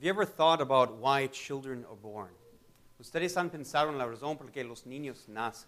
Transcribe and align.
Have 0.00 0.06
you 0.06 0.10
ever 0.12 0.24
thought 0.24 0.62
about 0.62 0.96
why 0.96 1.26
children 1.26 1.84
are 1.90 1.94
born? 1.94 2.30
Ustedes 2.98 3.34
han 3.34 3.50
pensado 3.50 3.90
en 3.90 3.98
la 3.98 4.06
razón 4.06 4.38
por 4.38 4.46
que 4.46 4.64
los 4.64 4.84
niños 4.84 5.28
nacen. 5.28 5.66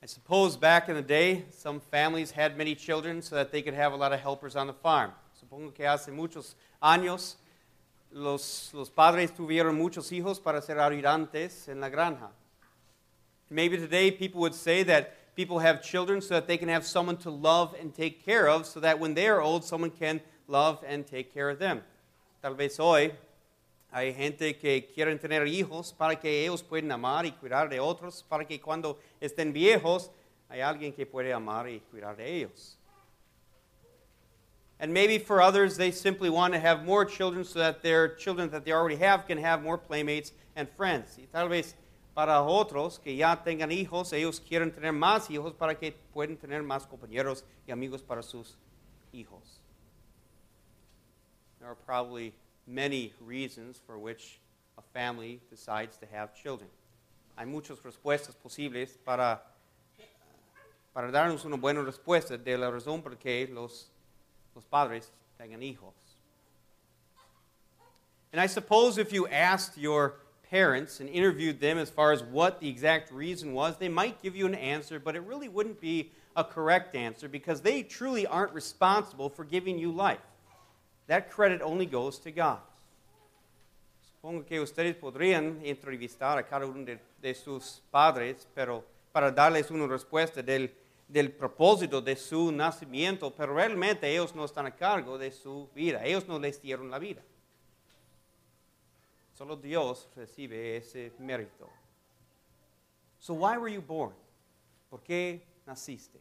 I 0.00 0.06
suppose 0.06 0.56
back 0.56 0.88
in 0.88 0.94
the 0.94 1.02
day, 1.02 1.46
some 1.50 1.80
families 1.80 2.30
had 2.30 2.56
many 2.56 2.76
children 2.76 3.20
so 3.20 3.34
that 3.34 3.50
they 3.50 3.62
could 3.62 3.74
have 3.74 3.92
a 3.92 3.96
lot 3.96 4.12
of 4.12 4.20
helpers 4.20 4.54
on 4.54 4.68
the 4.68 4.72
farm. 4.72 5.10
Supongo 5.34 5.74
que 5.74 5.84
hace 5.84 6.12
muchos 6.12 6.54
años 6.80 7.34
los, 8.12 8.70
los 8.74 8.90
padres 8.90 9.32
tuvieron 9.32 9.76
muchos 9.76 10.12
hijos 10.12 10.38
para 10.40 10.62
ser 10.62 10.76
ayudantes 10.76 11.68
en 11.68 11.80
la 11.80 11.88
granja. 11.88 12.28
Maybe 13.50 13.76
today 13.76 14.12
people 14.12 14.40
would 14.40 14.54
say 14.54 14.84
that 14.84 15.34
people 15.34 15.58
have 15.58 15.82
children 15.82 16.20
so 16.20 16.34
that 16.34 16.46
they 16.46 16.58
can 16.58 16.68
have 16.68 16.86
someone 16.86 17.16
to 17.16 17.30
love 17.30 17.74
and 17.80 17.92
take 17.92 18.24
care 18.24 18.48
of, 18.48 18.66
so 18.66 18.78
that 18.78 19.00
when 19.00 19.14
they 19.14 19.26
are 19.26 19.40
old, 19.40 19.64
someone 19.64 19.90
can 19.90 20.20
love 20.46 20.78
and 20.86 21.08
take 21.08 21.34
care 21.34 21.50
of 21.50 21.58
them. 21.58 21.82
Tal 22.40 22.54
vez 22.54 22.80
hoy 22.80 23.12
hay 23.90 24.14
gente 24.14 24.56
que 24.56 24.90
quieren 24.94 25.18
tener 25.18 25.46
hijos 25.46 25.92
para 25.92 26.18
que 26.18 26.42
ellos 26.44 26.62
puedan 26.62 26.90
amar 26.90 27.26
y 27.26 27.32
cuidar 27.32 27.68
de 27.68 27.80
otros, 27.80 28.24
para 28.28 28.46
que 28.46 28.60
cuando 28.60 28.98
estén 29.20 29.52
viejos 29.52 30.10
hay 30.48 30.60
alguien 30.60 30.92
que 30.92 31.04
puede 31.04 31.32
amar 31.32 31.68
y 31.68 31.80
cuidar 31.90 32.16
de 32.16 32.36
ellos. 32.36 32.78
And 34.78 34.94
maybe 34.94 35.18
for 35.18 35.42
others, 35.42 35.76
they 35.76 35.92
simply 35.92 36.30
want 36.30 36.54
to 36.54 36.60
have 36.60 36.86
more 36.86 37.04
children 37.04 37.44
so 37.44 37.58
that 37.58 37.82
their 37.82 38.16
children 38.16 38.48
that 38.50 38.64
they 38.64 38.72
already 38.72 38.96
have 38.96 39.26
can 39.26 39.36
have 39.36 39.62
more 39.62 39.76
playmates 39.76 40.32
and 40.56 40.66
friends. 40.70 41.18
Y 41.18 41.26
tal 41.30 41.50
vez 41.50 41.74
para 42.14 42.40
otros 42.42 42.98
que 42.98 43.14
ya 43.14 43.36
tengan 43.44 43.70
hijos, 43.70 44.14
ellos 44.14 44.40
quieren 44.40 44.72
tener 44.72 44.92
más 44.92 45.30
hijos 45.30 45.52
para 45.52 45.74
que 45.74 45.92
puedan 46.14 46.38
tener 46.38 46.62
más 46.62 46.86
compañeros 46.86 47.44
y 47.66 47.72
amigos 47.72 48.02
para 48.02 48.22
sus 48.22 48.56
hijos. 49.12 49.59
Are 51.70 51.76
probably 51.76 52.32
many 52.66 53.12
reasons 53.20 53.80
for 53.86 53.96
which 53.96 54.40
a 54.76 54.82
family 54.92 55.40
decides 55.50 55.96
to 55.98 56.06
have 56.06 56.34
children. 56.34 56.68
Hay 57.38 57.44
muchas 57.44 57.78
respuestas 57.84 58.34
posibles 58.34 58.98
para, 59.04 59.40
para 60.92 61.12
darnos 61.12 61.44
una 61.44 61.56
buena 61.56 61.84
respuesta 61.84 62.36
de 62.36 62.58
la 62.58 62.72
razón 62.72 63.04
por 63.04 63.14
qué 63.14 63.48
los, 63.54 63.86
los 64.56 64.64
padres 64.64 65.12
tengan 65.38 65.62
hijos. 65.62 65.94
And 68.32 68.40
I 68.40 68.46
suppose 68.46 68.98
if 68.98 69.12
you 69.12 69.28
asked 69.28 69.78
your 69.78 70.14
parents 70.50 70.98
and 70.98 71.08
interviewed 71.08 71.60
them 71.60 71.78
as 71.78 71.88
far 71.88 72.10
as 72.10 72.24
what 72.24 72.58
the 72.58 72.68
exact 72.68 73.12
reason 73.12 73.52
was, 73.52 73.76
they 73.76 73.88
might 73.88 74.20
give 74.20 74.34
you 74.34 74.46
an 74.46 74.56
answer, 74.56 74.98
but 74.98 75.14
it 75.14 75.22
really 75.22 75.48
wouldn't 75.48 75.80
be 75.80 76.10
a 76.34 76.42
correct 76.42 76.96
answer 76.96 77.28
because 77.28 77.60
they 77.60 77.84
truly 77.84 78.26
aren't 78.26 78.52
responsible 78.54 79.28
for 79.28 79.44
giving 79.44 79.78
you 79.78 79.92
life. 79.92 80.18
That 81.10 81.28
credit 81.28 81.60
only 81.60 81.86
goes 81.86 82.20
to 82.20 82.30
God. 82.30 82.60
Supongo 84.00 84.46
que 84.46 84.60
ustedes 84.60 84.94
podrían 84.94 85.60
entrevistar 85.64 86.38
a 86.38 86.44
cada 86.44 86.66
uno 86.66 86.84
de, 86.84 87.00
de 87.20 87.34
sus 87.34 87.82
padres, 87.90 88.46
pero 88.54 88.84
para 89.10 89.32
darles 89.32 89.72
una 89.72 89.88
respuesta 89.88 90.40
del, 90.40 90.72
del 91.08 91.32
propósito 91.32 92.00
de 92.00 92.14
su 92.14 92.52
nacimiento, 92.52 93.34
pero 93.34 93.54
realmente 93.54 94.08
ellos 94.08 94.36
no 94.36 94.44
están 94.44 94.66
a 94.66 94.70
cargo 94.70 95.18
de 95.18 95.32
su 95.32 95.68
vida, 95.74 96.00
ellos 96.04 96.28
no 96.28 96.38
les 96.38 96.62
dieron 96.62 96.88
la 96.88 97.00
vida. 97.00 97.22
Solo 99.34 99.56
Dios 99.56 100.06
recibe 100.14 100.76
ese 100.76 101.10
mérito. 101.18 101.68
So 103.18 103.34
why 103.34 103.58
were 103.58 103.68
you 103.68 103.82
born? 103.82 104.12
¿Por 104.88 105.00
qué 105.00 105.40
naciste? 105.66 106.20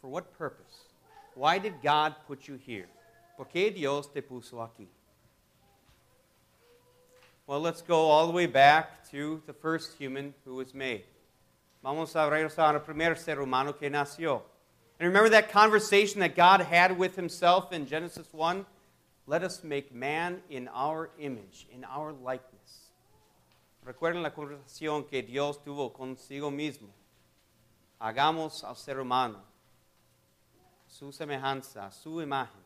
For 0.00 0.08
what 0.08 0.26
purpose? 0.38 0.86
Why 1.34 1.58
did 1.58 1.82
God 1.82 2.14
put 2.28 2.46
you 2.46 2.54
here? 2.54 2.88
¿Por 3.36 3.48
qué 3.48 3.70
Dios 3.70 4.12
te 4.12 4.22
puso 4.22 4.62
aquí? 4.62 4.88
Well, 7.46 7.60
let's 7.60 7.82
go 7.82 8.10
all 8.10 8.26
the 8.26 8.32
way 8.32 8.46
back 8.46 9.10
to 9.10 9.42
the 9.46 9.52
first 9.52 9.98
human 9.98 10.34
who 10.44 10.54
was 10.54 10.72
made. 10.72 11.04
Vamos 11.82 12.14
a 12.14 12.30
regresar 12.30 12.74
al 12.74 12.80
primer 12.80 13.16
ser 13.16 13.36
humano 13.36 13.74
que 13.74 13.90
nació. 13.90 14.42
And 14.98 15.08
remember 15.08 15.28
that 15.30 15.50
conversation 15.50 16.20
that 16.20 16.36
God 16.36 16.62
had 16.62 16.96
with 16.96 17.16
himself 17.16 17.72
in 17.72 17.86
Genesis 17.86 18.28
1? 18.32 18.64
Let 19.26 19.42
us 19.42 19.62
make 19.62 19.94
man 19.94 20.40
in 20.48 20.68
our 20.68 21.10
image, 21.18 21.66
in 21.70 21.84
our 21.84 22.12
likeness. 22.12 22.90
Recuerden 23.84 24.22
la 24.22 24.30
conversación 24.30 25.08
que 25.10 25.22
Dios 25.22 25.58
tuvo 25.58 25.92
consigo 25.92 26.50
mismo. 26.50 26.88
Hagamos 28.00 28.64
al 28.64 28.76
ser 28.76 28.98
humano 28.98 29.40
su 30.86 31.12
semejanza, 31.12 31.92
su 31.92 32.22
imagen. 32.22 32.63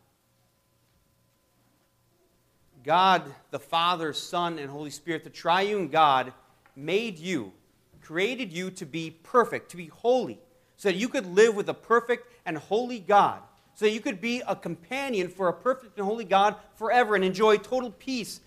God, 2.88 3.22
the 3.50 3.58
Father, 3.58 4.14
Son, 4.14 4.58
and 4.58 4.70
Holy 4.70 4.88
Spirit, 4.88 5.22
the 5.22 5.28
triune 5.28 5.88
God, 5.88 6.32
made 6.74 7.18
you, 7.18 7.52
created 8.00 8.50
you 8.50 8.70
to 8.70 8.86
be 8.86 9.10
perfect, 9.10 9.70
to 9.72 9.76
be 9.76 9.88
holy, 9.88 10.40
so 10.78 10.88
that 10.88 10.96
you 10.96 11.10
could 11.10 11.26
live 11.26 11.54
with 11.54 11.68
a 11.68 11.74
perfect 11.74 12.32
and 12.46 12.56
holy 12.56 12.98
God, 12.98 13.42
so 13.74 13.84
that 13.84 13.90
you 13.90 14.00
could 14.00 14.22
be 14.22 14.42
a 14.48 14.56
companion 14.56 15.28
for 15.28 15.48
a 15.48 15.52
perfect 15.52 15.98
and 15.98 16.06
holy 16.06 16.24
God 16.24 16.56
forever 16.76 17.14
and 17.14 17.22
enjoy 17.22 17.58
total 17.58 17.90
peace 17.90 18.40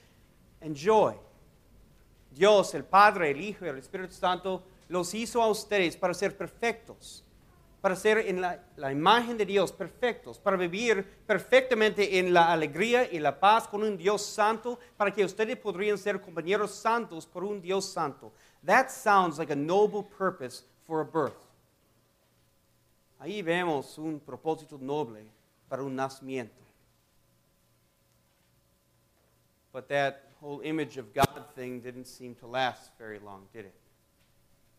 and 0.59 0.75
joy. 0.75 1.15
Dios, 2.33 2.73
el 2.73 2.81
Padre, 2.81 3.29
el 3.29 3.41
Hijo 3.41 3.65
y 3.65 3.69
el 3.69 3.75
Espíritu 3.75 4.13
Santo, 4.13 4.63
los 4.89 5.13
hizo 5.13 5.39
a 5.39 5.51
ustedes 5.51 5.95
para 5.95 6.15
ser 6.15 6.35
perfectos 6.35 7.21
para 7.81 7.95
ser 7.95 8.19
en 8.19 8.39
la, 8.39 8.63
la, 8.75 8.91
imagen 8.91 9.37
de 9.37 9.45
Dios 9.45 9.71
perfectos, 9.71 10.37
para 10.37 10.55
vivir 10.55 11.03
perfectamente 11.25 12.19
en 12.19 12.31
la 12.31 12.51
alegría 12.51 13.11
y 13.11 13.19
la 13.19 13.39
paz 13.39 13.67
con 13.67 13.83
un 13.83 13.97
Dios 13.97 14.23
santo, 14.23 14.79
para 14.95 15.11
que 15.11 15.25
ustedes 15.25 15.57
podrían 15.57 15.97
ser 15.97 16.21
compañeros 16.21 16.71
santos 16.71 17.25
por 17.25 17.43
un 17.43 17.59
Dios 17.59 17.85
santo. 17.85 18.31
That 18.63 18.89
sounds 18.89 19.39
like 19.39 19.51
a 19.51 19.55
noble 19.55 20.03
purpose 20.03 20.63
for 20.85 21.01
a 21.01 21.03
birth. 21.03 21.41
Ahí 23.19 23.41
vemos 23.41 23.97
un 23.97 24.19
propósito 24.19 24.77
noble 24.79 25.25
para 25.67 25.83
un 25.83 25.95
nacimiento. 25.95 26.61
But 29.71 29.87
that 29.89 30.31
whole 30.41 30.61
image 30.61 30.97
of 30.97 31.13
God 31.13 31.45
thing 31.55 31.81
didn't 31.81 32.05
seem 32.05 32.35
to 32.35 32.47
last 32.47 32.91
very 32.97 33.19
long, 33.19 33.47
did 33.53 33.65
it? 33.65 33.75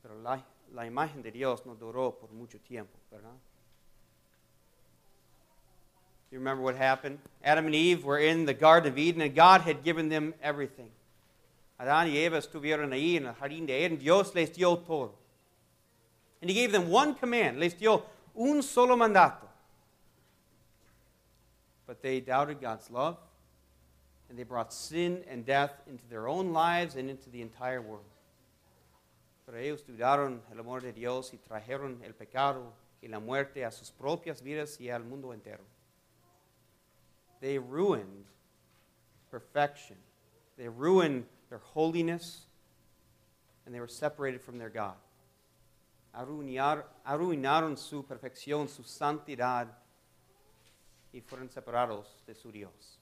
Pero 0.03 0.17
la, 0.23 0.39
la 0.73 0.87
imagen 0.87 1.23
de 1.23 1.31
Dios 1.31 1.65
no 1.67 1.75
duró 1.75 2.19
por 2.19 2.31
mucho 2.33 2.59
tiempo, 2.59 2.99
¿verdad? 3.11 3.35
You 6.31 6.39
remember 6.39 6.63
what 6.63 6.77
happened? 6.77 7.19
Adam 7.45 7.67
and 7.67 7.75
Eve 7.75 8.05
were 8.05 8.19
in 8.19 8.47
the 8.47 8.55
Garden 8.55 8.91
of 8.91 8.99
Eden, 8.99 9.21
and 9.21 9.35
God 9.35 9.61
had 9.61 9.85
given 9.85 10.09
them 10.09 10.35
everything. 10.43 10.91
Adán 11.79 12.07
y 12.07 12.17
Eva 12.17 12.39
estuvieron 12.39 12.93
ahí 12.93 13.17
en 13.17 13.27
el 13.27 13.35
jardín 13.35 13.67
de 13.67 13.85
Eden. 13.85 13.99
Dios 13.99 14.35
les 14.35 14.51
dio 14.51 14.77
todo. 14.77 15.13
And 16.41 16.51
He 16.51 16.55
gave 16.55 16.73
them 16.73 16.89
one 16.89 17.15
command. 17.15 17.61
Les 17.61 17.75
dio 17.75 18.05
un 18.35 18.63
solo 18.63 18.97
mandato. 18.97 19.47
But 21.87 22.01
they 22.01 22.21
doubted 22.21 22.63
God's 22.63 22.91
love, 22.91 23.19
and 24.31 24.39
they 24.39 24.45
brought 24.45 24.73
sin 24.73 25.25
and 25.29 25.45
death 25.45 25.73
into 25.87 26.07
their 26.09 26.29
own 26.29 26.55
lives 26.55 26.97
and 26.97 27.11
into 27.11 27.29
the 27.29 27.43
entire 27.43 27.83
world. 27.83 28.05
Pero 29.53 29.65
ellos 29.65 29.85
dudaron 29.87 30.43
el 30.51 30.61
amor 30.61 30.81
de 30.81 30.95
Dios 30.95 31.35
y 31.35 31.37
trajeron 31.37 32.03
el 32.03 32.15
pecado 32.15 32.73
y 33.03 33.09
la 33.09 33.21
muerte 33.21 33.67
a 33.67 33.71
sus 33.71 33.91
propias 33.91 34.41
vidas 34.41 34.81
y 34.81 34.89
al 34.89 35.05
mundo 35.05 35.35
entero. 35.35 35.63
They 37.41 37.59
ruined 37.59 38.25
perfection. 39.31 39.99
They 40.57 40.71
ruined 40.71 41.27
their 41.51 41.61
holiness 41.75 42.47
and 43.67 43.75
they 43.75 43.81
were 43.81 43.93
separated 43.93 44.41
from 44.41 44.57
their 44.57 44.71
God. 44.71 44.97
Arruinaron 46.15 47.77
su 47.77 48.07
perfección, 48.07 48.71
su 48.71 48.85
santidad 48.85 49.69
y 51.13 51.21
fueron 51.21 51.51
separados 51.51 52.25
de 52.27 52.35
su 52.35 52.51
Dios. 52.51 53.01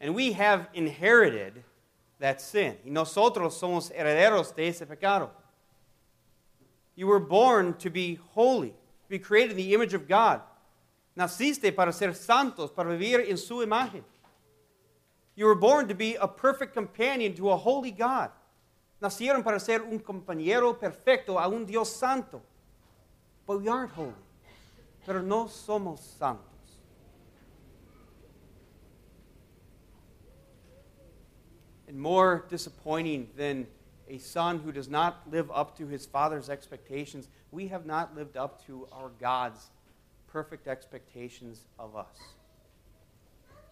And 0.00 0.16
we 0.16 0.32
have 0.32 0.68
inherited 0.74 1.62
that 2.22 2.40
sin. 2.40 2.78
Y 2.84 2.90
nosotros 2.90 3.58
somos 3.58 3.90
herederos 3.90 4.54
de 4.54 4.68
ese 4.68 4.86
pecado. 4.86 5.30
You 6.94 7.06
were 7.08 7.20
born 7.20 7.74
to 7.78 7.90
be 7.90 8.18
holy, 8.34 8.70
to 8.70 9.08
be 9.08 9.18
created 9.18 9.52
in 9.52 9.56
the 9.56 9.74
image 9.74 9.92
of 9.92 10.08
God. 10.08 10.40
Naciste 11.16 11.74
para 11.74 11.92
ser 11.92 12.14
santos, 12.14 12.70
para 12.70 12.90
vivir 12.90 13.28
en 13.28 13.36
su 13.36 13.56
imagen. 13.56 14.04
You 15.34 15.46
were 15.46 15.54
born 15.54 15.88
to 15.88 15.94
be 15.94 16.14
a 16.14 16.28
perfect 16.28 16.74
companion 16.74 17.34
to 17.34 17.50
a 17.50 17.56
holy 17.56 17.90
God. 17.90 18.30
Nacieron 19.02 19.42
para 19.42 19.58
ser 19.58 19.80
un 19.80 19.98
compañero 19.98 20.78
perfecto 20.78 21.38
a 21.38 21.48
un 21.48 21.66
Dios 21.66 21.90
santo. 21.90 22.40
But 23.46 23.60
we 23.60 23.68
aren't 23.68 23.90
holy. 23.92 24.14
Pero 25.04 25.22
no 25.22 25.46
somos 25.46 25.98
santos. 25.98 26.51
And 31.92 32.00
more 32.00 32.46
disappointing 32.48 33.28
than 33.36 33.66
a 34.08 34.16
son 34.16 34.58
who 34.60 34.72
does 34.72 34.88
not 34.88 35.30
live 35.30 35.50
up 35.52 35.76
to 35.76 35.86
his 35.86 36.06
father's 36.06 36.48
expectations, 36.48 37.28
we 37.50 37.68
have 37.68 37.84
not 37.84 38.16
lived 38.16 38.36
up 38.36 38.64
to 38.66 38.88
our 38.90 39.10
God's 39.20 39.70
perfect 40.26 40.66
expectations 40.66 41.66
of 41.78 41.94
us. 41.94 42.16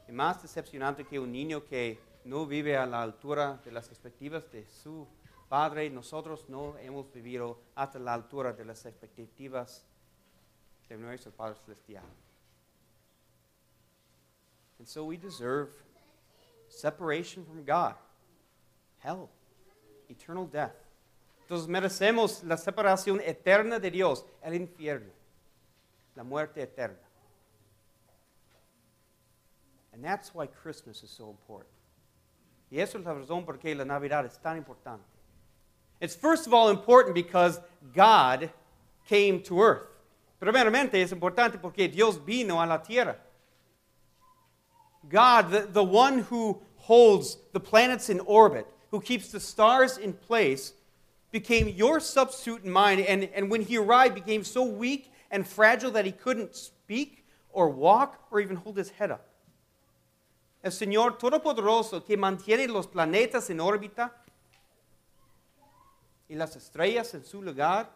y 0.06 0.12
más 0.12 0.42
decepcionante 0.42 1.06
que 1.06 1.20
un 1.20 1.32
niño 1.32 1.64
que 1.66 1.98
no 2.24 2.44
vive 2.44 2.76
a 2.76 2.84
la 2.84 3.00
altura 3.00 3.60
de 3.64 3.70
las 3.70 3.88
expectativas 3.88 4.50
de 4.50 4.66
su 4.66 5.06
padre. 5.48 5.88
Nosotros 5.88 6.46
no 6.48 6.76
hemos 6.78 7.10
vivido 7.12 7.58
hasta 7.76 7.98
la 8.00 8.14
altura 8.14 8.52
de 8.52 8.64
las 8.64 8.84
expectativas 8.84 9.84
de 10.88 10.98
nuestro 10.98 11.30
Padre 11.30 11.54
Celestial. 11.64 12.02
And 14.78 14.88
so 14.88 15.04
we 15.04 15.16
deserve 15.16 15.70
separation 16.68 17.44
from 17.44 17.64
God, 17.64 17.94
hell, 19.02 19.28
eternal 20.08 20.46
death. 20.46 20.74
Entonces 21.42 21.68
merecemos 21.68 22.44
la 22.44 22.56
separación 22.56 23.20
eterna 23.20 23.78
de 23.78 23.90
Dios, 23.90 24.24
el 24.42 24.54
infierno, 24.54 25.10
la 26.14 26.22
muerte 26.22 26.62
eterna. 26.62 26.98
And 29.92 30.04
that's 30.04 30.34
why 30.34 30.46
Christmas 30.46 31.02
is 31.02 31.10
so 31.10 31.28
important. 31.28 31.74
Y 32.70 32.78
eso 32.78 32.98
es 32.98 33.04
la 33.04 33.14
razón 33.14 33.44
por 33.44 33.58
qué 33.58 33.74
la 33.74 33.84
Navidad 33.84 34.24
es 34.24 34.38
tan 34.38 34.56
importante. 34.56 35.04
It's 36.00 36.14
first 36.14 36.46
of 36.46 36.54
all 36.54 36.70
important 36.70 37.14
because 37.14 37.60
God 37.92 38.50
came 39.08 39.42
to 39.42 39.60
earth. 39.60 39.88
Primeramente 40.40 41.02
es 41.02 41.12
importante 41.12 41.58
porque 41.60 41.88
Dios 41.88 42.16
vino 42.24 42.62
a 42.62 42.66
la 42.66 42.78
tierra. 42.78 43.16
God, 45.08 45.50
the, 45.50 45.66
the 45.72 45.84
one 45.84 46.20
who 46.20 46.62
holds 46.76 47.38
the 47.52 47.60
planets 47.60 48.08
in 48.08 48.20
orbit, 48.20 48.66
who 48.90 49.00
keeps 49.00 49.30
the 49.30 49.40
stars 49.40 49.98
in 49.98 50.12
place, 50.12 50.72
became 51.30 51.68
your 51.68 52.00
substitute 52.00 52.64
in 52.64 52.70
mine. 52.70 53.00
And, 53.00 53.28
and 53.34 53.50
when 53.50 53.62
he 53.62 53.78
arrived, 53.78 54.14
became 54.14 54.44
so 54.44 54.64
weak 54.64 55.12
and 55.30 55.46
fragile 55.46 55.92
that 55.92 56.04
he 56.04 56.12
couldn't 56.12 56.54
speak 56.54 57.24
or 57.52 57.68
walk 57.68 58.26
or 58.30 58.40
even 58.40 58.56
hold 58.56 58.76
his 58.76 58.90
head 58.90 59.10
up. 59.10 59.26
El 60.62 60.72
Señor 60.72 61.18
Todopoderoso 61.18 62.04
que 62.04 62.16
mantiene 62.16 62.68
los 62.68 62.86
planetas 62.86 63.48
en 63.48 63.60
órbita 63.60 64.10
y 66.28 66.34
las 66.34 66.54
estrellas 66.54 67.14
en 67.14 67.24
su 67.24 67.42
lugar, 67.42 67.90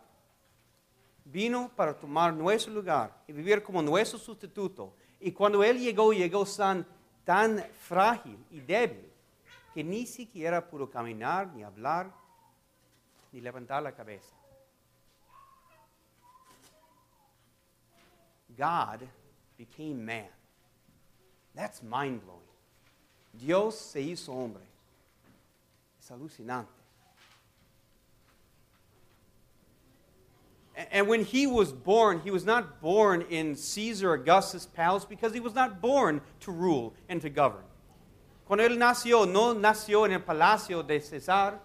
vino 1.24 1.70
para 1.76 1.94
tomar 1.94 2.32
nuestro 2.32 2.72
lugar 2.72 3.12
y 3.28 3.32
vivir 3.32 3.62
como 3.62 3.82
nuestro 3.82 4.18
sustituto. 4.18 4.94
Y 5.20 5.30
cuando 5.32 5.62
Él 5.62 5.78
llegó, 5.78 6.12
llegó 6.12 6.44
tan, 6.44 6.86
tan 7.24 7.64
frágil 7.80 8.38
y 8.50 8.60
débil 8.60 9.13
que 9.74 9.82
ni 9.82 10.06
siquiera 10.06 10.70
pudo 10.70 10.88
caminar, 10.88 11.52
ni 11.52 11.64
hablar, 11.64 12.10
ni 13.32 13.40
levantar 13.40 13.82
la 13.82 13.90
cabeza. 13.90 14.32
God 18.56 19.00
became 19.58 20.04
man. 20.04 20.28
That's 21.56 21.82
mind 21.82 22.22
blowing. 22.22 22.40
Dios 23.36 23.78
se 23.78 24.00
hizo 24.00 24.32
hombre. 24.32 24.62
Es 26.00 26.10
alucinante. 26.10 26.68
And 30.92 31.08
when 31.08 31.24
he 31.24 31.46
was 31.46 31.72
born, 31.72 32.20
he 32.20 32.30
was 32.30 32.44
not 32.44 32.80
born 32.80 33.22
in 33.22 33.54
Caesar 33.54 34.12
Augustus' 34.12 34.66
palace 34.66 35.04
because 35.04 35.32
he 35.32 35.40
was 35.40 35.54
not 35.54 35.80
born 35.80 36.20
to 36.40 36.50
rule 36.52 36.94
and 37.08 37.20
to 37.22 37.30
govern. 37.30 37.62
Cuando 38.46 38.64
él 38.64 38.78
nació, 38.78 39.26
no 39.26 39.54
nació 39.54 40.06
en 40.06 40.12
el 40.12 40.22
palacio 40.22 40.82
de 40.82 41.00
César, 41.00 41.60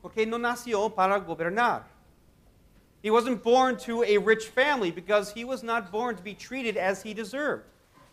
porque 0.00 0.24
no 0.26 0.38
nació 0.38 0.94
para 0.94 1.18
gobernar. 1.18 1.86
He 3.02 3.10
wasn't 3.10 3.42
born 3.42 3.76
to 3.78 4.02
a 4.02 4.18
rich 4.18 4.48
family 4.48 4.90
because 4.90 5.32
he 5.32 5.44
was 5.44 5.62
not 5.62 5.90
born 5.90 6.16
to 6.16 6.22
be 6.22 6.34
treated 6.34 6.76
as 6.76 7.02
he 7.02 7.14
deserved. 7.14 7.64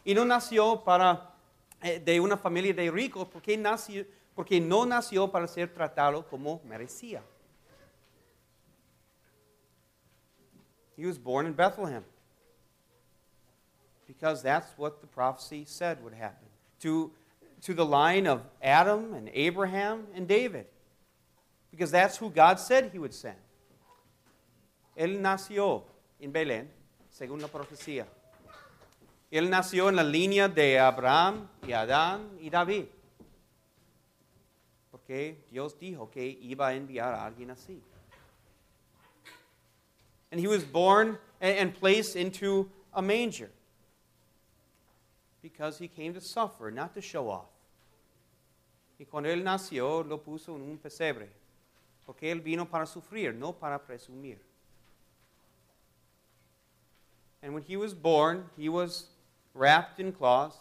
Y 0.06 0.14
no 0.14 0.24
nació 0.24 0.84
para, 0.84 1.22
eh, 1.82 2.00
de 2.00 2.20
una 2.20 2.38
familia 2.38 2.74
de 2.74 2.92
ricos 2.92 3.28
porque, 3.28 3.58
nació, 3.58 4.06
porque 4.36 4.60
no 4.60 4.86
nació 4.86 5.31
para 5.31 5.48
ser 5.48 5.68
tratado 5.68 6.24
como 6.28 6.62
merecía. 6.68 7.22
He 10.96 11.06
was 11.06 11.18
born 11.18 11.46
in 11.46 11.54
Bethlehem 11.54 12.04
because 14.08 14.42
that's 14.42 14.78
what 14.78 15.02
the 15.02 15.08
prophecy 15.08 15.66
said 15.66 16.02
would 16.04 16.14
happen 16.14 16.48
to, 16.81 17.12
to 17.66 17.74
the 17.74 17.86
line 17.86 18.28
of 18.28 18.44
Adam 18.62 19.16
and 19.16 19.28
Abraham 19.34 20.06
and 20.14 20.28
David 20.28 20.68
because 21.72 21.90
that's 21.90 22.16
who 22.16 22.30
God 22.30 22.60
said 22.60 22.92
he 22.94 23.00
would 23.00 23.14
send. 23.14 23.38
Él 24.96 25.20
nació 25.20 25.84
en 26.22 26.32
Belén, 26.32 26.68
según 27.12 27.42
la 27.42 27.48
profecía. 27.48 28.06
Él 29.32 29.50
nació 29.50 29.90
en 29.90 29.96
la 29.96 30.04
línea 30.04 30.48
de 30.48 30.78
Abraham 30.78 31.50
y 31.68 31.72
Adán 31.72 32.38
y 32.40 32.50
David. 32.50 32.86
Porque 34.92 35.44
Dios 35.52 35.76
dijo 35.80 36.12
que 36.12 36.24
iba 36.24 36.68
a 36.68 36.76
enviar 36.76 37.16
a 37.16 37.26
alguien 37.26 37.50
así. 37.50 37.82
And 40.32 40.40
he 40.40 40.48
was 40.48 40.64
born 40.64 41.18
and 41.42 41.74
placed 41.74 42.16
into 42.16 42.70
a 42.94 43.02
manger 43.02 43.50
because 45.42 45.80
he 45.80 45.88
came 45.88 46.14
to 46.14 46.22
suffer, 46.22 46.70
not 46.70 46.94
to 46.94 47.02
show 47.02 47.28
off. 47.28 47.55
Y 48.97 49.06
cuando 49.06 49.30
él 49.30 49.44
nació, 49.44 50.03
lo 50.03 50.21
puso 50.21 50.56
en 50.56 50.62
un 50.62 50.77
pesebre, 50.77 51.30
porque 52.06 52.31
él 52.31 52.42
vino 52.42 52.69
para 52.69 52.86
sufrir, 52.86 53.33
no 53.33 53.53
para 53.53 53.80
presumir. 53.80 54.39
And 57.42 57.53
when 57.53 57.63
he 57.63 57.77
was 57.77 57.94
born, 57.94 58.50
he 58.57 58.69
was 58.69 59.09
wrapped 59.53 60.00
in 60.00 60.12
cloths, 60.12 60.57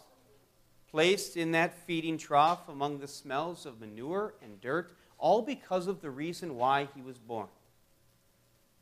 placed 0.91 1.35
in 1.37 1.51
that 1.51 1.73
feeding 1.73 2.17
trough 2.17 2.67
among 2.69 2.99
the 2.99 3.07
smells 3.07 3.65
of 3.65 3.79
manure 3.79 4.33
and 4.41 4.59
dirt, 4.61 4.93
all 5.17 5.41
because 5.41 5.87
of 5.87 6.01
the 6.01 6.09
reason 6.09 6.55
why 6.55 6.87
he 6.93 7.01
was 7.01 7.17
born. 7.17 7.47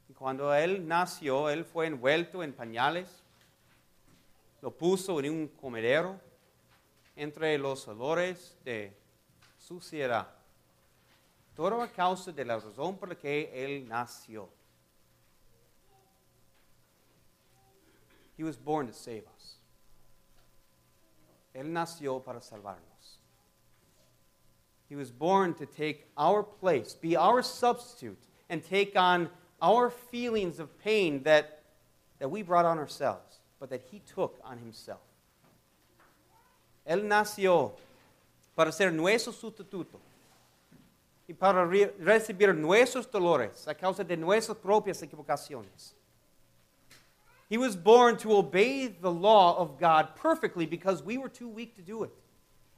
Y 0.09 0.15
cuando 0.15 0.51
él 0.51 0.85
nació, 0.85 1.49
él 1.49 1.63
fue 1.63 1.87
envuelto 1.87 2.43
en 2.43 2.53
pañales, 2.53 3.07
lo 4.61 4.71
puso 4.71 5.19
en 5.19 5.31
un 5.31 5.47
comedero 5.47 6.19
entre 7.15 7.57
los 7.57 7.87
olores 7.87 8.55
de 8.65 8.91
suciedad. 9.67 10.27
Todo 11.55 11.81
a 11.81 11.87
causa 11.87 12.31
de 12.31 12.43
la 12.43 12.59
razón 12.59 12.97
por 12.97 13.09
la 13.09 13.15
que 13.15 13.51
él 13.53 13.87
nació. 13.87 14.49
He 18.35 18.43
was 18.43 18.57
born 18.57 18.87
to 18.87 18.93
save 18.93 19.23
us. 19.35 19.57
Él 21.53 21.71
nació 21.71 22.23
para 22.23 22.39
salvarnos. 22.39 23.19
He 24.89 24.95
was 24.95 25.11
born 25.11 25.53
to 25.55 25.65
take 25.65 26.07
our 26.17 26.43
place, 26.43 26.95
be 26.95 27.15
our 27.15 27.43
substitute, 27.43 28.17
and 28.49 28.63
take 28.63 28.95
on 28.95 29.29
our 29.61 29.89
feelings 29.89 30.59
of 30.59 30.77
pain 30.79 31.23
that, 31.23 31.63
that 32.19 32.29
we 32.29 32.41
brought 32.41 32.65
on 32.65 32.79
ourselves, 32.79 33.39
but 33.59 33.69
that 33.69 33.81
He 33.91 33.99
took 33.99 34.39
on 34.43 34.57
Himself. 34.57 35.01
Él 36.85 37.03
nació 37.03 37.73
para 38.55 38.71
ser 38.71 38.91
nuestro 38.91 39.31
sustituto 39.31 39.99
y 41.27 41.33
para 41.33 41.65
re 41.65 41.95
recibir 41.99 42.53
nuestros 42.53 43.09
dolores 43.09 43.67
a 43.67 43.75
causa 43.75 44.03
de 44.03 44.17
nuestras 44.17 44.57
propias 44.57 45.01
equivocaciones. 45.01 45.95
He 47.49 47.57
was 47.57 47.75
born 47.75 48.17
to 48.17 48.37
obey 48.37 48.87
the 48.87 49.11
law 49.11 49.55
of 49.57 49.79
God 49.79 50.15
perfectly 50.15 50.65
because 50.65 51.03
we 51.03 51.17
were 51.17 51.29
too 51.29 51.47
weak 51.47 51.75
to 51.75 51.81
do 51.81 52.03
it. 52.03 52.11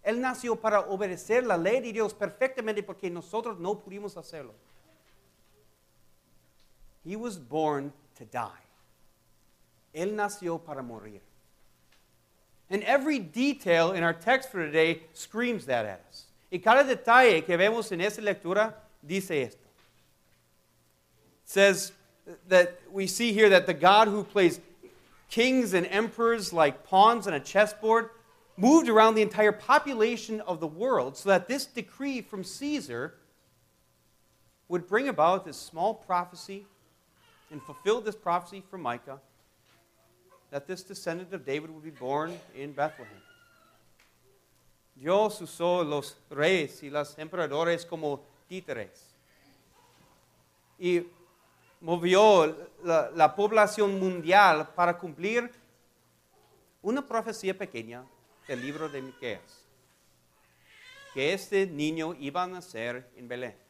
Él 0.03 0.19
nació 0.19 0.55
para 0.55 0.81
obedecer 0.81 1.43
la 1.45 1.57
ley 1.57 1.81
de 1.81 1.91
Dios 1.91 2.13
perfectamente 2.13 2.83
porque 2.83 3.09
nosotros 3.09 3.57
no 3.57 3.79
pudimos 3.79 4.15
hacerlo. 4.17 4.53
He 7.03 7.15
was 7.15 7.37
born 7.37 7.91
to 8.15 8.25
die. 8.25 8.65
Él 9.93 10.15
nació 10.15 10.59
para 10.59 10.83
morir. 10.83 11.21
And 12.69 12.83
every 12.83 13.19
detail 13.19 13.91
in 13.91 14.03
our 14.03 14.13
text 14.13 14.49
for 14.49 14.65
today 14.65 15.03
screams 15.13 15.65
that 15.65 15.85
at 15.85 16.03
us. 16.09 16.25
Y 16.51 16.57
cada 16.59 16.83
detalle 16.83 17.45
que 17.45 17.57
vemos 17.57 17.91
en 17.91 18.01
esta 18.01 18.21
lectura 18.21 18.73
dice 19.05 19.31
esto. 19.31 19.67
It 21.43 21.49
says 21.49 21.91
that 22.47 22.79
we 22.91 23.07
see 23.07 23.33
here 23.33 23.49
that 23.49 23.67
the 23.67 23.73
God 23.73 24.07
who 24.07 24.23
plays 24.23 24.59
kings 25.29 25.73
and 25.73 25.85
emperors 25.87 26.51
like 26.53 26.85
pawns 26.85 27.27
on 27.27 27.33
a 27.33 27.39
chessboard 27.39 28.09
moved 28.57 28.89
around 28.89 29.15
the 29.15 29.21
entire 29.21 29.51
population 29.51 30.41
of 30.41 30.59
the 30.59 30.67
world 30.67 31.17
so 31.17 31.29
that 31.29 31.47
this 31.47 31.65
decree 31.65 32.21
from 32.21 32.43
Caesar 32.43 33.15
would 34.67 34.87
bring 34.87 35.07
about 35.07 35.45
this 35.45 35.57
small 35.57 35.93
prophecy 35.93 36.65
and 37.51 37.61
fulfill 37.61 38.01
this 38.01 38.15
prophecy 38.15 38.63
from 38.69 38.81
Micah 38.81 39.19
that 40.51 40.67
this 40.67 40.83
descendant 40.83 41.33
of 41.33 41.45
David 41.45 41.69
would 41.69 41.83
be 41.83 41.91
born 41.91 42.37
in 42.55 42.73
Bethlehem. 42.73 43.21
Dios 44.95 45.41
usó 45.41 45.83
los 45.83 46.17
reyes 46.29 46.81
y 46.81 46.89
los 46.89 47.17
emperadores 47.17 47.85
como 47.85 48.23
títeres. 48.47 49.13
Y 50.79 51.05
movió 51.81 52.55
la, 52.83 53.11
la, 53.11 53.35
población 53.35 53.99
mundial 53.99 54.69
para 54.73 54.97
cumplir 54.97 55.51
una 56.81 57.05
profecía 57.05 57.57
pequeña 57.57 58.05
del 58.47 58.61
libro 58.61 58.87
de 58.87 59.01
Miqueas, 59.01 59.65
que 61.13 61.33
este 61.33 61.65
niño 61.65 62.15
iba 62.19 62.43
a 62.43 62.47
nacer 62.47 63.09
en 63.15 63.27
Belén. 63.27 63.64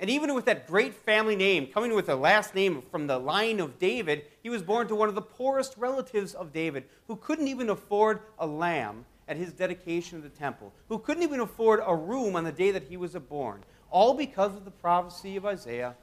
And 0.00 0.08
even 0.08 0.34
with 0.34 0.46
that 0.46 0.66
great 0.66 0.94
family 0.94 1.36
name, 1.36 1.66
coming 1.66 1.94
with 1.94 2.08
a 2.08 2.16
last 2.16 2.54
name 2.54 2.80
from 2.90 3.06
the 3.06 3.18
line 3.18 3.60
of 3.60 3.78
David, 3.78 4.24
he 4.42 4.48
was 4.48 4.62
born 4.62 4.88
to 4.88 4.94
one 4.94 5.10
of 5.10 5.14
the 5.14 5.20
poorest 5.20 5.76
relatives 5.76 6.32
of 6.32 6.54
David, 6.54 6.84
who 7.06 7.16
couldn't 7.16 7.48
even 7.48 7.68
afford 7.68 8.20
a 8.38 8.46
lamb 8.46 9.04
at 9.28 9.36
his 9.36 9.52
dedication 9.52 10.16
of 10.16 10.22
the 10.22 10.30
temple, 10.30 10.72
who 10.88 10.98
couldn't 10.98 11.22
even 11.22 11.40
afford 11.40 11.80
a 11.86 11.94
room 11.94 12.34
on 12.34 12.44
the 12.44 12.50
day 12.50 12.70
that 12.70 12.84
he 12.84 12.96
was 12.96 13.12
born, 13.12 13.62
all 13.90 14.14
because 14.14 14.56
of 14.56 14.64
the 14.64 14.70
prophecy 14.70 15.36
of 15.36 15.44
Isaiah 15.44 15.94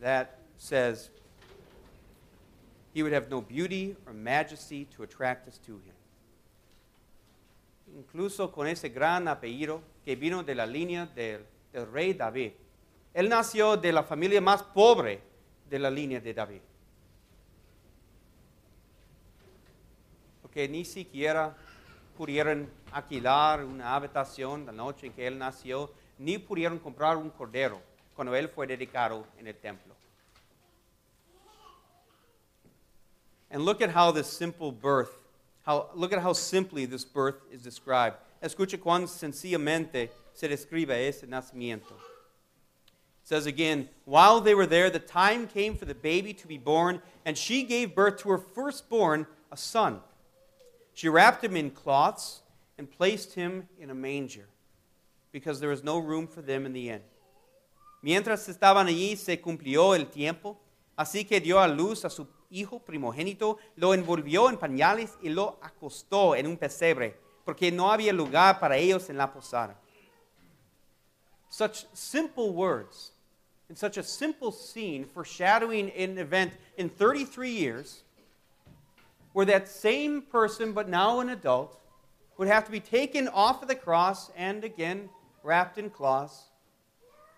that 0.00 0.38
says 0.56 1.10
he 2.94 3.02
would 3.02 3.12
have 3.12 3.30
no 3.30 3.42
beauty 3.42 3.94
or 4.06 4.14
majesty 4.14 4.86
to 4.96 5.02
attract 5.02 5.46
us 5.48 5.58
to 5.66 5.72
him. 5.72 5.94
Incluso 7.94 8.50
con 8.50 8.68
ese 8.68 8.88
gran 8.88 9.26
apellido 9.26 9.82
que 10.02 10.16
vino 10.16 10.42
de 10.42 10.54
la 10.54 10.64
línea 10.64 11.06
del, 11.14 11.40
del 11.74 11.86
rey 11.92 12.14
David 12.14 12.52
Él 13.14 13.28
nació 13.28 13.76
de 13.76 13.92
la 13.92 14.02
familia 14.02 14.40
más 14.40 14.62
pobre 14.62 15.20
de 15.68 15.78
la 15.78 15.90
línea 15.90 16.20
de 16.20 16.32
David. 16.32 16.60
Porque 20.40 20.68
ni 20.68 20.84
siquiera 20.84 21.54
pudieron 22.16 22.70
alquilar 22.90 23.64
una 23.64 23.94
habitación 23.94 24.64
la 24.64 24.72
noche 24.72 25.06
en 25.06 25.12
que 25.12 25.26
él 25.26 25.38
nació, 25.38 25.92
ni 26.18 26.38
pudieron 26.38 26.78
comprar 26.78 27.16
un 27.16 27.30
cordero 27.30 27.80
cuando 28.14 28.34
él 28.34 28.48
fue 28.48 28.66
dedicado 28.66 29.26
en 29.38 29.46
el 29.46 29.56
templo. 29.56 29.94
And 33.50 33.64
look 33.66 33.82
at 33.82 33.94
how 33.94 34.12
this 34.12 34.26
simple 34.26 34.72
birth, 34.72 35.10
how, 35.66 35.90
look 35.94 36.14
at 36.14 36.24
how 36.24 36.32
simply 36.32 36.86
this 36.86 37.04
birth 37.04 37.36
is 37.50 37.62
described. 37.62 38.16
Escucha 38.40 38.78
cuán 38.78 39.06
sencillamente 39.06 40.10
se 40.32 40.48
describe 40.48 41.06
ese 41.06 41.26
nacimiento 41.26 41.94
says 43.24 43.46
again, 43.46 43.88
while 44.04 44.40
they 44.40 44.54
were 44.54 44.66
there, 44.66 44.90
the 44.90 44.98
time 44.98 45.46
came 45.46 45.76
for 45.76 45.84
the 45.84 45.94
baby 45.94 46.34
to 46.34 46.46
be 46.46 46.58
born, 46.58 47.00
and 47.24 47.38
she 47.38 47.62
gave 47.62 47.94
birth 47.94 48.18
to 48.18 48.30
her 48.30 48.38
firstborn, 48.38 49.26
a 49.50 49.56
son. 49.56 50.00
She 50.94 51.08
wrapped 51.08 51.44
him 51.44 51.56
in 51.56 51.70
cloths 51.70 52.42
and 52.78 52.90
placed 52.90 53.34
him 53.34 53.68
in 53.78 53.90
a 53.90 53.94
manger, 53.94 54.48
because 55.30 55.60
there 55.60 55.70
was 55.70 55.84
no 55.84 55.98
room 55.98 56.26
for 56.26 56.42
them 56.42 56.66
in 56.66 56.72
the 56.72 56.90
inn. 56.90 57.02
Mientras 58.02 58.48
estaban 58.48 58.88
allí, 58.88 59.16
se 59.16 59.40
cumplió 59.40 59.94
el 59.94 60.06
tiempo, 60.06 60.58
así 60.98 61.24
que 61.24 61.40
dio 61.40 61.60
a 61.60 61.68
luz 61.68 62.04
a 62.04 62.10
su 62.10 62.26
hijo 62.50 62.80
primogénito, 62.80 63.58
lo 63.76 63.94
envolvió 63.94 64.50
en 64.50 64.58
pañales 64.58 65.16
y 65.22 65.28
lo 65.28 65.58
acostó 65.62 66.34
en 66.34 66.46
un 66.46 66.56
pesebre, 66.56 67.16
porque 67.44 67.70
no 67.70 67.92
había 67.92 68.12
lugar 68.12 68.58
para 68.58 68.76
ellos 68.76 69.08
en 69.08 69.16
la 69.16 69.32
posada. 69.32 69.78
Such 71.52 71.84
simple 71.92 72.54
words 72.54 73.10
in 73.68 73.76
such 73.76 73.98
a 73.98 74.02
simple 74.02 74.50
scene 74.52 75.04
foreshadowing 75.04 75.90
an 75.90 76.16
event 76.16 76.54
in 76.78 76.88
33 76.88 77.50
years 77.50 78.00
where 79.34 79.44
that 79.44 79.68
same 79.68 80.22
person, 80.22 80.72
but 80.72 80.88
now 80.88 81.20
an 81.20 81.28
adult, 81.28 81.78
would 82.38 82.48
have 82.48 82.64
to 82.64 82.70
be 82.70 82.80
taken 82.80 83.28
off 83.28 83.60
of 83.60 83.68
the 83.68 83.74
cross 83.74 84.30
and 84.34 84.64
again 84.64 85.10
wrapped 85.42 85.76
in 85.76 85.90
cloths 85.90 86.44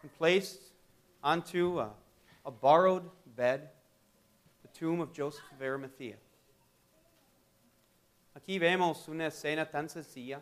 and 0.03 0.17
placed 0.17 0.61
onto 1.25 1.81
a, 1.81 1.91
a 2.47 2.53
borrowed 2.53 3.11
bed, 3.37 3.69
the 4.63 4.79
tomb 4.79 5.01
of 5.01 5.13
Joseph 5.13 5.43
of 5.53 5.61
Arimathea. 5.61 6.15
Aquí 8.39 8.61
vemos 8.61 9.09
una 9.09 9.25
escena 9.25 9.69
tan 9.69 9.89
sencilla, 9.89 10.39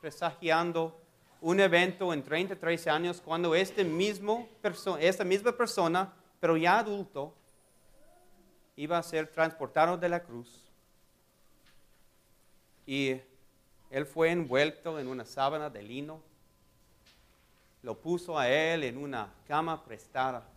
presagiando 0.00 0.92
un 1.44 1.60
evento 1.60 2.10
en 2.14 2.22
33 2.22 2.86
años 2.86 3.20
cuando 3.22 3.54
este 3.54 3.84
mismo 3.84 4.48
esta 4.98 5.24
misma 5.24 5.52
persona, 5.52 6.10
pero 6.40 6.56
ya 6.56 6.78
adulto, 6.78 7.34
iba 8.76 8.96
a 8.96 9.02
ser 9.02 9.26
transportado 9.26 9.98
de 9.98 10.08
la 10.08 10.22
cruz. 10.22 10.72
Y 12.86 13.20
él 13.90 14.06
fue 14.06 14.30
envuelto 14.30 14.98
en 14.98 15.06
una 15.06 15.26
sábana 15.26 15.68
de 15.68 15.82
lino, 15.82 16.22
lo 17.82 17.94
puso 18.00 18.38
a 18.38 18.48
él 18.48 18.82
en 18.82 18.96
una 18.96 19.30
cama 19.46 19.84
prestada 19.84 20.48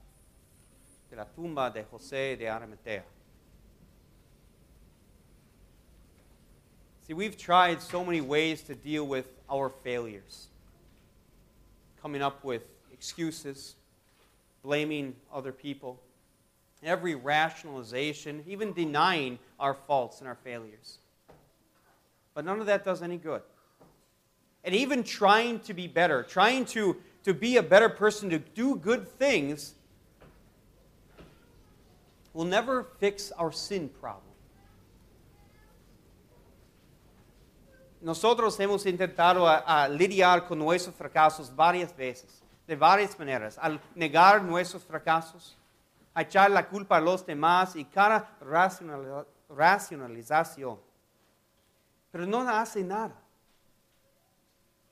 de 1.10 1.16
la 1.18 1.26
tumba 1.26 1.70
de 1.70 1.84
José 1.84 2.38
de 2.38 2.50
Arimatea. 2.50 3.04
See, 7.06 7.14
we've 7.14 7.38
tried 7.38 7.82
so 7.82 8.06
many 8.06 8.22
ways 8.22 8.64
to 8.64 8.74
deal 8.74 9.06
with 9.06 9.26
our 9.50 9.70
failures 9.84 10.50
coming 12.02 12.22
up 12.22 12.44
with 12.44 12.64
excuses, 12.92 13.76
blaming 14.64 15.16
other 15.34 15.52
people, 15.52 16.00
every 16.84 17.16
rationalization, 17.16 18.44
even 18.48 18.74
denying 18.74 19.40
our 19.60 19.74
faults 19.74 20.20
and 20.20 20.28
our 20.28 20.38
failures. 20.44 21.00
But 22.34 22.46
none 22.46 22.60
of 22.60 22.68
that 22.68 22.86
does 22.86 23.02
any 23.02 23.18
good. 23.18 23.42
And 24.64 24.76
even 24.76 25.04
trying 25.04 25.60
to 25.62 25.74
be 25.74 25.88
better, 25.88 26.24
trying 26.24 26.66
to, 26.66 26.98
to 27.24 27.34
be 27.34 27.58
a 27.58 27.64
better 27.64 27.90
person, 27.90 28.30
to 28.30 28.40
do 28.40 28.76
good 28.76 29.08
things, 29.08 29.74
will 32.34 32.46
never 32.46 32.84
fix 33.00 33.32
our 33.32 33.52
sin 33.52 33.90
problem. 33.90 34.27
Nosotros 38.08 38.58
hemos 38.62 38.86
intentado 38.86 39.46
lidiar 39.90 40.48
con 40.48 40.60
nuestros 40.60 40.96
fracasos 40.96 41.54
varias 41.54 41.94
veces, 41.94 42.42
de 42.66 42.74
varias 42.74 43.20
maneras, 43.20 43.60
al 43.62 43.82
negar 43.96 44.42
nuestros 44.42 44.82
fracasos, 44.82 45.58
a 46.14 46.22
echar 46.22 46.50
la 46.50 46.70
culpa 46.70 46.96
a 46.96 47.02
los 47.02 47.26
demás 47.26 47.76
y 47.76 47.84
cada 47.84 48.38
racionalización. 49.50 50.80
Pero 52.10 52.26
no 52.26 52.48
hace 52.48 52.82
nada. 52.82 53.14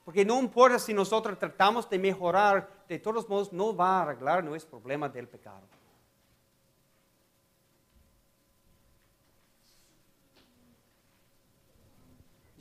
Porque 0.04 0.26
no 0.26 0.38
importa 0.42 0.78
si 0.78 0.94
nosotros 0.94 1.40
tratamos 1.40 1.90
de 1.90 1.98
mejorar, 1.98 2.70
de 2.90 3.00
todos 3.00 3.30
modos 3.30 3.54
no 3.54 3.74
va 3.74 4.00
a 4.00 4.02
arreglar 4.02 4.44
nuestro 4.44 4.78
problema 4.78 5.08
del 5.08 5.30
pecado. 5.30 5.62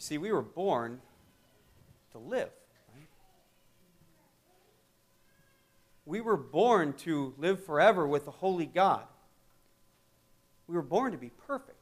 See, 0.04 0.18
we 0.18 0.32
were 0.32 0.42
born 0.42 1.00
to 2.12 2.18
live. 2.18 2.50
Right? 2.94 3.08
We 6.04 6.20
were 6.20 6.36
born 6.36 6.92
to 7.04 7.34
live 7.38 7.64
forever 7.64 8.06
with 8.06 8.26
the 8.26 8.30
holy 8.30 8.66
God. 8.66 9.04
We 10.66 10.76
were 10.76 10.82
born 10.82 11.12
to 11.12 11.18
be 11.18 11.30
perfect. 11.46 11.78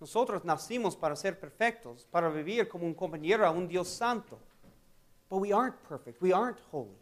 Nosotros 0.00 0.42
nacimos 0.42 0.98
para 0.98 1.14
ser 1.14 1.32
perfectos, 1.32 2.06
para 2.10 2.30
vivir 2.30 2.68
como 2.68 2.86
un 2.86 2.94
compañero 2.94 3.44
a 3.44 3.50
un 3.50 3.68
Dios 3.68 3.88
santo. 3.88 4.38
But 5.28 5.38
we 5.38 5.52
aren't 5.52 5.82
perfect. 5.84 6.22
We 6.22 6.32
aren't 6.32 6.58
holy. 6.70 6.98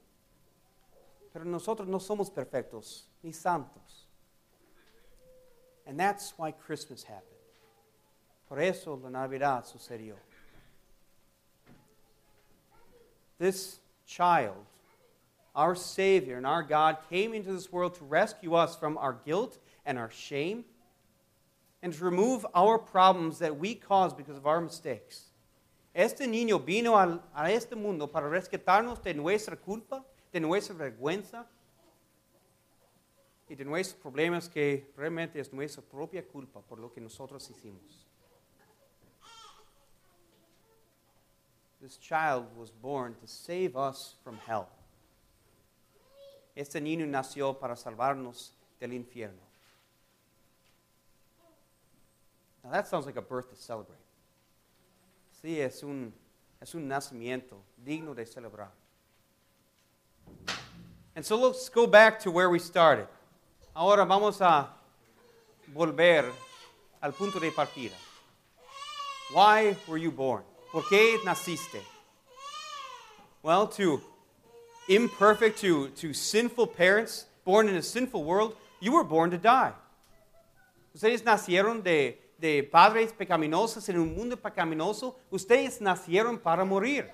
Pero 1.32 1.44
nosotros 1.44 1.86
no 1.86 1.98
somos 1.98 2.30
perfectos 2.30 3.04
ni 3.22 3.32
santos. 3.32 4.06
And 5.86 5.98
that's 5.98 6.34
why 6.36 6.50
Christmas 6.50 7.04
happened. 7.04 7.37
Por 8.48 8.60
eso 8.60 8.98
la 9.02 9.10
Navidad 9.10 9.64
sucedió. 9.64 10.14
This 13.38 13.78
child, 14.06 14.64
our 15.54 15.74
Savior 15.74 16.38
and 16.38 16.46
our 16.46 16.62
God, 16.62 16.96
came 17.10 17.34
into 17.34 17.52
this 17.52 17.70
world 17.70 17.94
to 17.96 18.04
rescue 18.04 18.54
us 18.54 18.74
from 18.74 18.96
our 18.96 19.18
guilt 19.24 19.58
and 19.84 19.98
our 19.98 20.10
shame 20.10 20.64
and 21.82 21.92
to 21.92 22.04
remove 22.04 22.46
our 22.54 22.78
problems 22.78 23.38
that 23.38 23.58
we 23.58 23.74
cause 23.74 24.14
because 24.14 24.36
of 24.36 24.46
our 24.46 24.60
mistakes. 24.60 25.26
Este 25.94 26.20
niño 26.20 26.64
vino 26.64 26.96
a, 26.96 27.20
a 27.34 27.50
este 27.50 27.76
mundo 27.76 28.06
para 28.06 28.28
rescatarnos 28.28 29.02
de 29.02 29.14
nuestra 29.14 29.56
culpa, 29.56 30.04
de 30.32 30.40
nuestra 30.40 30.74
vergüenza 30.74 31.46
y 33.48 33.54
de 33.54 33.64
nuestros 33.64 34.00
problemas 34.00 34.48
que 34.48 34.90
realmente 34.96 35.38
es 35.38 35.52
nuestra 35.52 35.82
propia 35.82 36.26
culpa 36.26 36.60
por 36.60 36.78
lo 36.78 36.92
que 36.92 37.00
nosotros 37.00 37.48
hicimos. 37.50 38.07
This 41.88 41.96
child 41.96 42.44
was 42.54 42.70
born 42.70 43.14
to 43.14 43.26
save 43.26 43.74
us 43.74 44.16
from 44.22 44.38
hell. 44.46 44.68
Este 46.54 46.74
niño 46.82 47.06
nació 47.06 47.58
para 47.58 47.76
salvarnos 47.76 48.50
del 48.78 48.90
infierno. 48.90 49.40
Now 52.62 52.72
that 52.72 52.88
sounds 52.88 53.06
like 53.06 53.16
a 53.16 53.22
birth 53.22 53.48
to 53.48 53.56
celebrate. 53.56 53.96
Sí, 55.42 55.60
es 55.60 55.82
un, 55.82 56.12
es 56.60 56.74
un 56.74 56.86
nacimiento 56.86 57.56
digno 57.82 58.14
de 58.14 58.26
celebrar. 58.26 58.68
And 61.16 61.24
so 61.24 61.36
let's 61.36 61.70
go 61.70 61.86
back 61.86 62.20
to 62.20 62.30
where 62.30 62.50
we 62.50 62.58
started. 62.58 63.08
Ahora 63.74 64.04
vamos 64.04 64.42
a 64.42 64.68
volver 65.74 66.30
al 67.02 67.12
punto 67.12 67.40
de 67.40 67.50
partida. 67.50 67.96
Why 69.32 69.74
were 69.86 69.96
you 69.96 70.10
born? 70.10 70.42
¿Por 70.72 70.84
qué 70.88 71.18
naciste? 71.24 71.82
Well, 73.42 73.66
to 73.68 74.00
imperfect, 74.88 75.58
to, 75.60 75.88
to 75.88 76.12
sinful 76.12 76.66
parents, 76.66 77.26
born 77.44 77.68
in 77.68 77.76
a 77.76 77.82
sinful 77.82 78.24
world, 78.24 78.54
you 78.80 78.92
were 78.92 79.04
born 79.04 79.30
to 79.30 79.38
die. 79.38 79.72
Ustedes 80.94 81.22
nacieron 81.22 81.82
de, 81.82 82.18
de 82.38 82.62
padres 82.62 83.12
pecaminosos 83.12 83.88
en 83.88 83.98
un 83.98 84.14
mundo 84.14 84.36
pecaminoso. 84.36 85.14
Ustedes 85.30 85.80
nacieron 85.80 86.42
para 86.42 86.64
morir. 86.64 87.06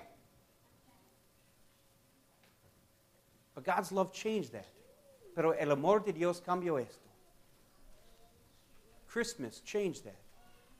But 3.53 3.63
God's 3.63 3.91
love 3.91 4.11
changed 4.11 4.51
that. 4.51 4.67
Pero 5.33 5.51
el 5.51 5.71
amor 5.71 6.03
de 6.03 6.11
Dios 6.11 6.41
cambió 6.41 6.77
esto. 6.81 6.99
Christmas 9.07 9.61
changed 9.61 10.03
that. 10.03 10.19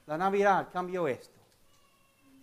La 0.08 0.18
Navidad 0.18 0.68
cambió 0.74 1.08
esto. 1.08 1.40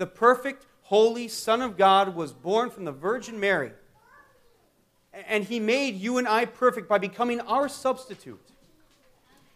The 0.03 0.09
perfect, 0.09 0.67
holy 0.83 1.29
Son 1.29 1.63
of 1.63 1.77
God 1.77 2.17
was 2.17 2.33
born 2.33 2.71
from 2.71 2.85
the 2.85 2.91
Virgin 2.91 3.39
Mary. 3.39 3.71
And 5.13 5.45
he 5.45 5.61
made 5.61 5.95
you 5.95 6.19
and 6.19 6.27
I 6.27 6.45
perfect 6.45 6.89
by 6.89 6.99
becoming 6.99 7.41
our 7.43 7.69
substitute. 7.69 8.45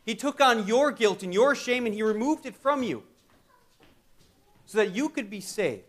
He 0.05 0.15
took 0.15 0.41
on 0.41 0.65
your 0.65 0.93
guilt 0.93 1.25
and 1.25 1.35
your 1.35 1.57
shame 1.57 1.85
and 1.85 1.93
he 1.93 2.05
removed 2.05 2.47
it 2.47 2.55
from 2.55 2.85
you 2.85 3.03
so 4.67 4.79
that 4.79 4.95
you 4.95 5.09
could 5.09 5.29
be 5.29 5.41
saved. 5.41 5.83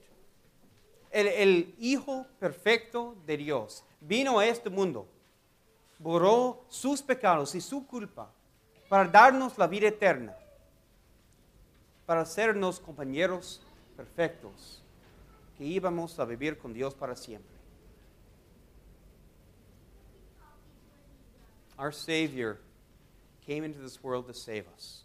El, 1.14 1.28
el 1.28 1.64
Hijo 1.80 2.26
perfecto 2.40 3.16
de 3.28 3.38
Dios 3.38 3.84
vino 4.02 4.40
a 4.40 4.48
este 4.48 4.72
mundo, 4.72 5.06
borró 6.00 6.66
sus 6.68 7.04
pecados 7.04 7.54
y 7.54 7.60
su 7.60 7.86
culpa 7.86 8.28
para 8.90 9.08
darnos 9.08 9.56
la 9.60 9.68
vida 9.68 9.90
eterna, 9.90 10.36
para 12.08 12.22
hacernos 12.22 12.80
compañeros 12.80 13.62
perfectos 13.98 14.82
que 15.58 15.66
íbamos 15.66 16.20
a 16.20 16.26
vivir 16.26 16.58
con 16.58 16.72
Dios 16.72 16.94
para 16.94 17.16
siempre. 17.16 17.58
Our 21.80 21.92
Savior 21.92 22.60
came 23.46 23.64
into 23.64 23.80
this 23.80 24.04
world 24.04 24.28
to 24.28 24.34
save 24.34 24.66
us. 24.76 25.04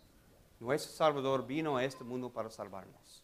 Nuestro 0.61 0.93
Salvador 0.93 1.43
vino 1.47 1.77
a 1.77 1.85
este 1.85 2.05
mundo 2.05 2.29
para 2.29 2.51
salvarnos. 2.51 3.23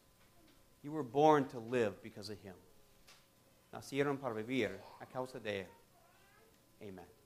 You 0.83 0.93
were 0.93 1.05
born 1.05 1.47
to 1.49 1.61
live 1.61 2.03
because 2.03 2.31
of 2.31 2.39
Him. 2.43 2.55
Nacieron 3.73 4.19
para 4.19 4.35
vivir 4.35 4.71
a 5.01 5.07
causa 5.07 5.39
de 5.39 5.61
Él. 5.61 5.67
Amen. 6.83 7.18